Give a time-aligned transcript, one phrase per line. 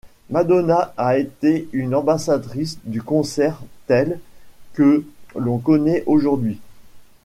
[0.31, 4.19] Madonna a été une ambassadrice du concert tel
[4.73, 6.59] que l'on connaît aujourd'hui.